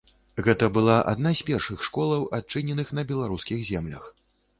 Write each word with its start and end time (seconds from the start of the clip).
Гэта 0.45 0.67
была 0.77 0.95
адна 1.11 1.33
з 1.39 1.43
першых 1.49 1.83
школаў, 1.87 2.23
адчыненых 2.37 2.87
на 3.01 3.05
беларускіх 3.13 3.61
землях. 3.69 4.09